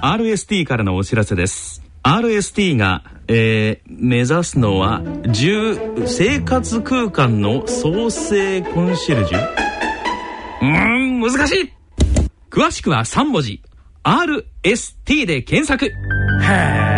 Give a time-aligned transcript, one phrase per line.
[0.00, 1.82] RST からのお知らせです。
[2.04, 9.38] RST が、えー、目指すのは10生活空間の創生コンシェルジュ？
[10.62, 11.72] うーん難しい。
[12.48, 13.60] 詳しくは3文字。
[14.04, 15.86] RST で検索。
[15.86, 15.90] へ
[16.44, 16.88] え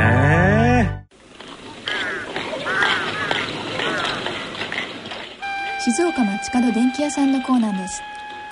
[5.82, 8.02] 静岡町角電気屋さんのコーナーです。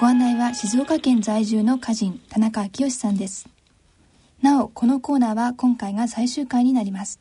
[0.00, 3.46] ご案内は静岡県在住の歌人田中昭義さんです。
[4.40, 7.20] なおこのコーナーは今回が最終回になります。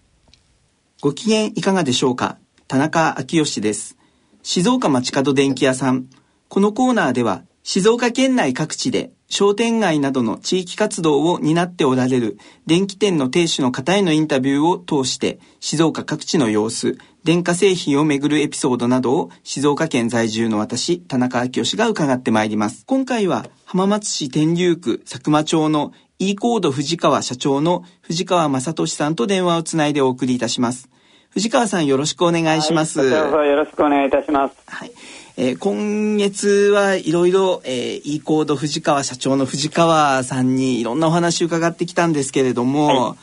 [1.02, 2.38] ご機嫌いかがでしょうか？
[2.68, 3.98] 田中昭義です。
[4.44, 6.08] 静岡町角電気屋さん。
[6.48, 22.86] このコーナーでは静岡県内各地で商店街などの地域活動を担っておられる電気店の亭主の方へのインタビューを通して静岡各地の様子、電化製品をめぐるエピソードなどを静岡県在住の私、田中昭義が伺ってまいります。
[22.86, 30.90] 今回は浜松市天竜区佐久間町の e コード藤川社長の藤川正俊さんと電話をつないでお送りいたします。
[31.30, 33.02] 藤川さんよろしくお願いします。
[33.02, 34.56] はい、よろしくお願いいたします。
[34.66, 34.92] はい。
[35.38, 43.18] えー、今月はいろいろ、えー、e コード藤川社長の藤川さんにいろんなお話伺ってきたんですけれども、はい、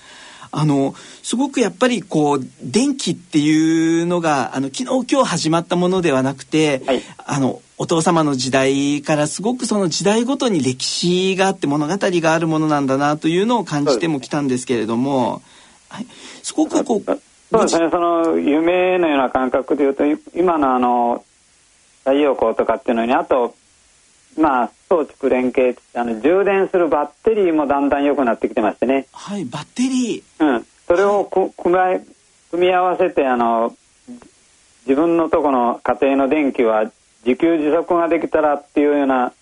[0.52, 15.42] あの、すごくやっぱりこう、電気っていうのが、あの、昨日今日始まったものではなくて、はい、あの、お父様の時代からすごくその時代ごとに歴史があって物語があるものなんだなというのを感じてもきたんですけれども、
[15.88, 16.06] はい、
[16.42, 17.04] すごくこう、
[17.50, 21.24] そうですね、その夢のような感覚でいうと、今のあの、
[22.04, 23.56] 太陽光とかっていうのにあと
[24.38, 29.06] まあ装置連携あの充電するバッテリーもだんだん良くなってきてましてね。
[29.12, 30.44] はいバッテリー。
[30.44, 30.66] うん。
[30.86, 31.72] それを組み
[32.50, 33.74] 組み合わせてあの
[34.86, 36.90] 自分のとこの家庭の電気は
[37.26, 39.32] 自給自足ができたらっていうような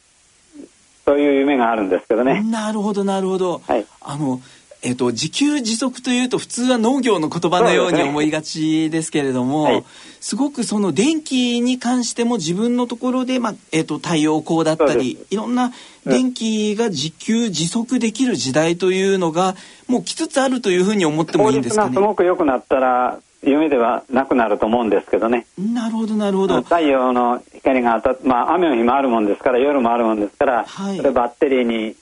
[1.05, 2.43] そういう夢があるんですけどね。
[2.43, 4.41] なるほどなるほど、はい、あの
[4.85, 9.85] えっ、と、自給自足というと普通は農業の言葉のように思いがちですけれども、すねはい、
[10.21, 15.73] すごくその電気に関しても自分のところで、まあ、えっ、と、太陽光だったり、いろんな
[16.05, 19.55] 電気が自給自足できる時代というのが、
[19.87, 21.95] もう来つつあるというふうに思ってもいいんですかね？
[21.95, 25.47] すごく良くなったら、夢ではなくなると思うんですけどね。
[25.59, 26.63] なるほど、なるほど。
[26.63, 31.97] 太陽の光が当たっまあ、雨の日もあるもんですから、夜もあるもんですから、はい、それバッテリーに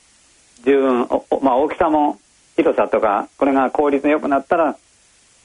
[0.65, 1.09] 十分、
[1.43, 2.19] まあ、大きさも
[2.57, 4.77] 広さとかこれが効率よくなったら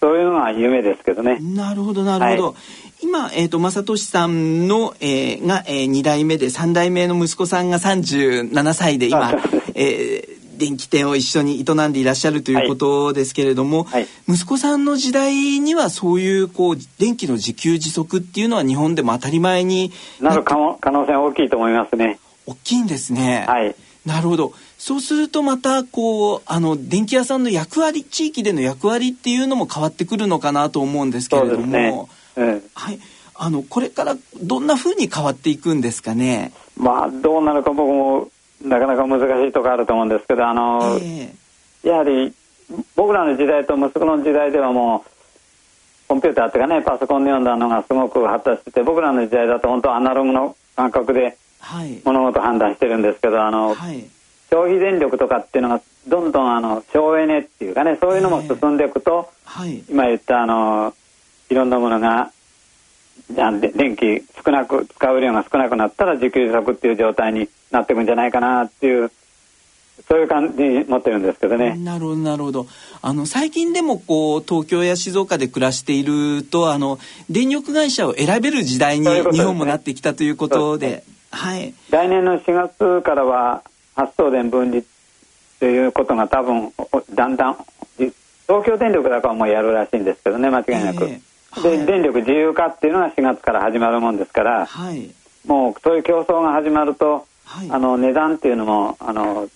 [0.01, 1.39] そういうのが夢ですけどね。
[1.39, 2.47] なるほどなるほど。
[2.49, 2.55] はい、
[3.01, 9.31] 今えっ、ー、と正俊さんの、えー、が、えー、2代目で3代目の息子さんが37歳で今、
[9.73, 22.19] えー、電気店を一緒に営んでいらっしゃるということですけれども、はいはい、息子さんの時代にはそういうこう電気の自給自足っていうのは日本でも当たり前になる可能性大きいと思いますね。
[22.45, 23.45] 大きいんですね。
[23.47, 23.75] はい。
[24.05, 24.53] なるほど。
[24.77, 32.99] そうするとまたこうあの電気屋さんの役割地域での役割っていうのも変わってくるのかなと思うんですけれども、ねうん、はい
[33.33, 36.53] あのこれからどんなふうに変わっていくんですかね？
[36.77, 38.29] まあどうなるか僕も
[38.65, 42.33] なかなか難しいところあると思うんですけどあの、えー、やはり
[42.95, 45.09] 僕らの時代と息子の時代ではもう
[46.07, 51.37] コンピューターっていうかねパソコンで読んだのがすごく発達してて僕らの時代だと本当アナログの感覚で
[52.03, 54.05] 物事判断してるんですけどあの、はい、
[54.49, 60.93] 消費電力とかっていうのがどんどんあの省エネっていうかねそういうのも進んでいくと、はい、今言ったあの
[61.49, 62.31] いろんなものが
[63.29, 69.11] 電気少なく使う量が少なくなったら自給自足っていう状態になっていくんじゃないかなっていう
[70.07, 71.75] そういう感じ持ってるんですけどね。
[71.77, 72.67] なるほどなるほど。
[73.01, 76.99] あの最近でもこう東京や静岡で暮らしているとあの
[77.29, 81.73] 電力会社を選べる時代に日本もなってきたということで、はい。
[81.89, 83.63] 来年の4月からは
[83.95, 84.83] 発送電分離
[85.59, 86.73] ということが多分
[87.13, 87.57] だんだん
[88.47, 91.21] 東京電力だからもうやるらしいんですけどね間違いなく、えーはい、
[91.63, 95.09] で電力自由化っていうのが4月から始まるもんですから、はい、
[95.45, 99.49] もうそういう競争が始まると、はい、あの値段っていうのもあの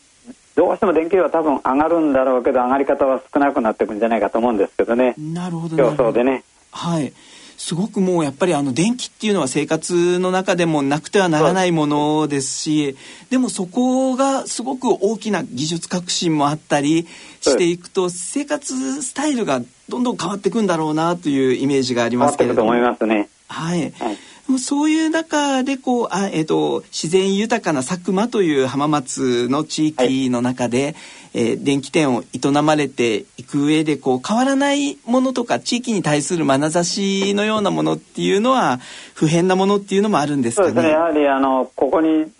[0.56, 5.16] どうしても電気量は多分上がるんだろうけど上がり方は少なくなっていくんじゃないかと思うんですけどね。
[5.18, 5.78] なるほど。
[5.78, 6.44] 競争でね。
[6.72, 7.14] はい
[7.60, 12.96] すごくもうやっぱりあの電気っていうのは生活の中でもなくてはならないものですし
[13.30, 17.06] でもそこがすごく大きな技術革新もあったり
[17.42, 22.70] していくと生活スタイルがどんどん変わっていくんだろうなというイメージがありますけれども。
[22.70, 23.28] 思いますね。
[23.50, 24.18] はい、はい
[24.58, 30.96] そういう中でこうあ、えーと、自然豊かな佐久間という浜松の地域の中で、はい、
[31.34, 38.80] えー、電気店を営まれていく上でこう変わらないものとか地域に対する眼差しのようなものっていうのは
[39.14, 40.68] 不変なものっていうのもあるんですかね？
[40.70, 40.92] そうですね。
[40.94, 42.32] やはりあのここに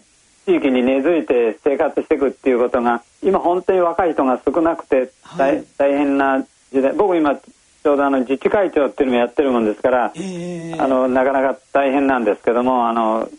[0.46, 6.94] 地地域に根付いて生活していくっていうことが今本当に若い人が少なくて大はい、大変な時代。
[6.94, 7.40] 僕今
[7.84, 13.30] ちょうどあの自治会長っていうのもやってるもんですから、えー、あのなかなか大変なんですけどもあの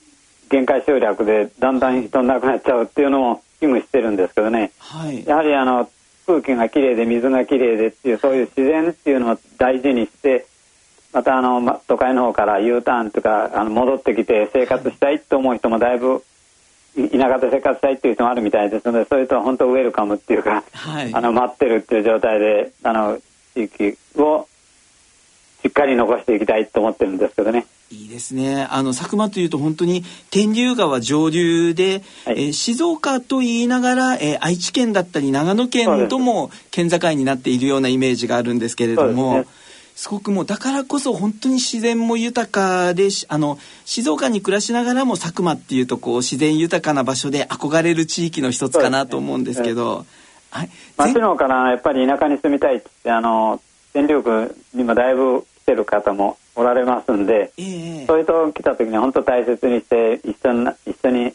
[0.49, 5.89] 限界集落でだんだん人なくなっちゃうっていうのも危惧してるんですけどね、はい、やはりあの
[6.27, 10.47] 空気がきれいで水がきれいでっていうそういう自然っていうのを大事にして
[11.13, 16.25] またあの、ま、都会の方から U ターンとかあの戻ってきて生活したいと思う人もだいぶ
[16.95, 23.19] 田舎で生活したいっていう人もあるみたいですのでそういう人は本当ウェルカムっていうか、はい、あの待ってるっていう状態であの
[23.55, 24.49] 地域を
[25.63, 27.67] しっかり残していきたいと思ってるんですけどね。
[27.93, 28.69] いいですね。
[28.71, 39.45] あの、佐久間というと本当に天竜川上流で、はい、えー、静岡と言いながら、えー、愛知県だったり長野県とも県境になっているようなイメージがあるんですけれども、
[39.97, 50.07] すごくもうだからこそ本当に自然も豊かであの静岡に暮らしながらも佐久間っていうとこう自然豊かな場所で憧れる地域の一つかなと思うんですけど、ね、
[50.51, 53.61] はい、町のからやっぱり田舎に住みたいってあの
[53.93, 61.33] 電力にもだいぶ来てる方もおられますんで、えー、そういうと来た時に本当大切にして一緒に一緒に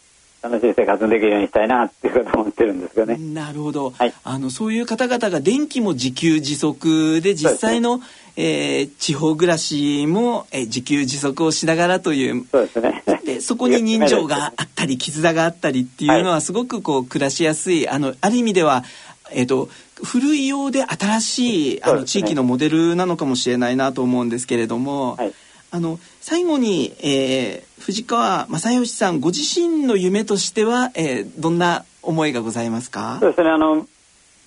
[0.49, 3.17] 楽しい生活できるようにしたいなっていうことを思ってるんですけどね。
[3.17, 3.89] なるほど。
[3.89, 8.03] はい、あのそういう方々が電気も自給自足で実際の、ね
[8.37, 13.03] えー、地方暮らしも、えー、自給自足をしながらというそうですね。
[13.25, 18.83] でそこに人情があったり絆があったりっていうのはすごくこう暮らしやすいあのある意味では
[19.31, 19.69] えっ、ー、と
[20.03, 25.33] 古いようで新しいあの地域のモデルなのかもしれないなと思うんですけれども、はい、
[25.71, 33.17] あの最後に、えー、藤川正義さんご自身の夢としては、えー、どんな思いがございますか？
[33.19, 33.51] そうですね。
[33.51, 33.85] あの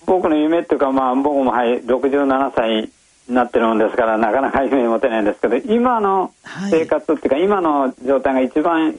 [0.05, 2.91] 僕の夢っていうか、まあ、僕も、はい、67歳
[3.29, 6.33] になってるもんですからなかなか夢持てないんですけど今の
[6.69, 8.93] 生活っていうか、はい、今の状態が一番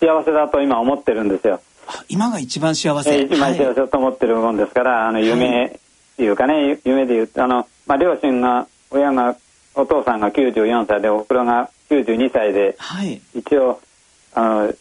[0.00, 1.60] 幸せだと今思ってるんですよ。
[2.08, 9.36] 今が一番幸せ、えー、一番幸せと思ってるもんですから、はい、あの夢っていうかね、夢で言うとあの、まあ、両親が親が
[9.74, 13.80] お父さんが94歳でおふくろが92歳で、はい、一応
[14.34, 14.74] あの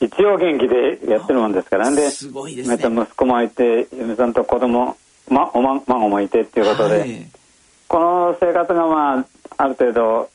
[0.00, 2.76] 一応元気でやってるもんですからですごいですね。
[2.76, 4.96] 息子もいて嫁さんと子供
[5.28, 7.26] まおま孫もいてっていうことで、はい、
[7.88, 9.26] この生活がまあ
[9.56, 10.30] ある程度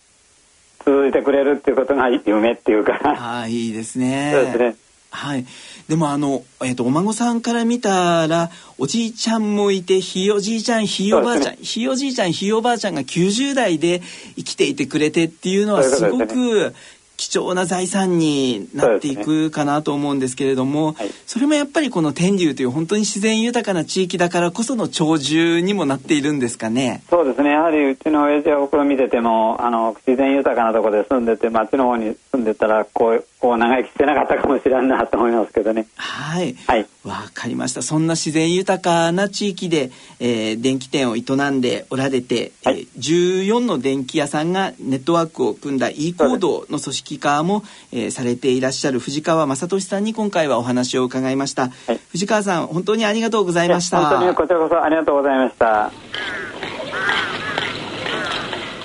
[0.85, 2.99] 続いてくれるっていうことが夢っていうか。
[3.41, 4.31] あいいですね。
[4.33, 5.45] そうですねはい。
[5.87, 14.01] でもあの、えっ、ー、と、お孫さんから見たら、おじいちゃんもいて、ひいおじいちゃん、ひいおばあちゃん、ね、ひいおじいちゃん、ひいおばあちゃんが90代で
[14.35, 16.75] 生きていてくれてっていうのはすごく
[17.17, 21.05] 貴重な財産になっていくかなと思うんですけれどもそ、ね。
[21.05, 27.03] はい、それもやっぱりこの天竜という本当に自然豊かな地域だからこその長寿にもなっているんですかね？
[27.09, 27.51] そうですね。
[27.51, 35.87] やはりうちの親父は僕を見ててもあの自然豊かなところで住んでて町の方に住んでたらこうこう長生きしてなかったかもしれんなと思いますけどね。
[35.95, 36.55] はい。
[36.67, 36.87] はい。
[37.03, 37.81] わかりました。
[37.81, 41.21] そんな自然豊かな地域で、えー、電気店を営
[41.51, 54.09] んでおられて、はい、えー、14の電気屋さんがネットワークを組んだ e コードの組織揮化も、えー、されていらっしゃる藤川正俊さんに今回はお話を伺いました、はい、藤川さん本当にありがとうございました。
[54.09, 55.91] 本当にこちらこそありがとうございました。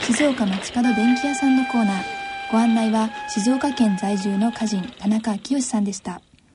[0.02, 2.22] 静岡町角電気屋さんのコーナー。
[2.52, 6.20] ご案内は静岡県在住の歌人田中昭義さんでした